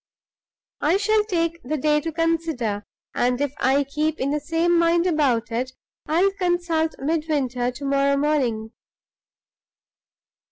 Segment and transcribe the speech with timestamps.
[0.81, 5.51] I'll take the day to consider; and if I keep in the same mind about
[5.51, 5.73] it,
[6.07, 8.71] I'll consult Midwinter to morrow morning."